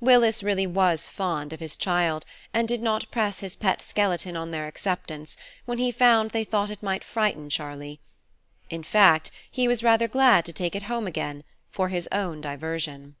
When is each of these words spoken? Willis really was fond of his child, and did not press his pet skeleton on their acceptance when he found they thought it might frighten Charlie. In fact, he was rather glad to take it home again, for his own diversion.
Willis 0.00 0.42
really 0.42 0.66
was 0.66 1.08
fond 1.08 1.52
of 1.52 1.60
his 1.60 1.76
child, 1.76 2.24
and 2.52 2.66
did 2.66 2.82
not 2.82 3.08
press 3.12 3.38
his 3.38 3.54
pet 3.54 3.80
skeleton 3.80 4.36
on 4.36 4.50
their 4.50 4.66
acceptance 4.66 5.36
when 5.64 5.78
he 5.78 5.92
found 5.92 6.32
they 6.32 6.42
thought 6.42 6.70
it 6.70 6.82
might 6.82 7.04
frighten 7.04 7.48
Charlie. 7.48 8.00
In 8.68 8.82
fact, 8.82 9.30
he 9.48 9.68
was 9.68 9.84
rather 9.84 10.08
glad 10.08 10.44
to 10.46 10.52
take 10.52 10.74
it 10.74 10.82
home 10.90 11.06
again, 11.06 11.44
for 11.70 11.88
his 11.88 12.08
own 12.10 12.40
diversion. 12.40 13.14